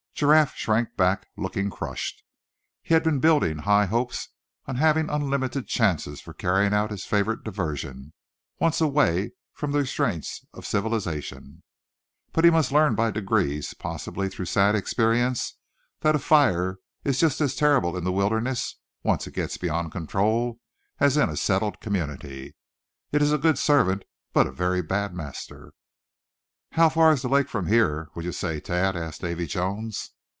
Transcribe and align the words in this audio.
Giraffe 0.13 0.53
shrank 0.55 0.95
back, 0.95 1.25
looking 1.35 1.71
crushed. 1.71 2.21
He 2.83 2.93
had 2.93 3.01
been 3.03 3.17
building 3.19 3.57
high 3.59 3.87
hopes 3.87 4.27
on 4.67 4.75
having 4.75 5.09
unlimited 5.09 5.67
chances 5.67 6.21
for 6.21 6.31
carrying 6.31 6.75
out 6.75 6.91
his 6.91 7.05
favorite 7.05 7.43
diversion, 7.43 8.13
once 8.59 8.79
away 8.79 9.31
from 9.55 9.71
the 9.71 9.79
restraints 9.79 10.45
of 10.53 10.63
civilization. 10.67 11.63
But 12.33 12.43
he 12.43 12.51
must 12.51 12.71
learn 12.71 12.93
by 12.93 13.09
degrees, 13.09 13.73
possibly 13.73 14.29
through 14.29 14.45
sad 14.45 14.75
experience, 14.75 15.55
that 16.01 16.13
a 16.15 16.19
fire 16.19 16.77
is 17.03 17.19
just 17.19 17.41
as 17.41 17.55
terrible 17.55 17.97
in 17.97 18.03
the 18.03 18.11
wilderness, 18.11 18.75
once 19.01 19.25
it 19.25 19.33
gets 19.33 19.57
beyond 19.57 19.91
control, 19.91 20.59
as 20.99 21.17
in 21.17 21.29
a 21.29 21.35
settled 21.35 21.81
community. 21.81 22.55
It 23.11 23.23
is 23.23 23.31
a 23.33 23.39
good 23.39 23.57
servant, 23.57 24.03
but 24.33 24.45
a 24.45 24.51
very 24.51 24.83
bad 24.83 25.15
master. 25.15 25.73
"How 26.75 26.87
far 26.87 27.11
is 27.11 27.21
the 27.21 27.27
lake 27.27 27.49
from 27.49 27.67
here, 27.67 28.07
would 28.15 28.23
you 28.23 28.31
say, 28.31 28.61
Thad?" 28.61 28.95
asked 28.95 29.19
Davy 29.19 29.45
Jones. 29.45 30.11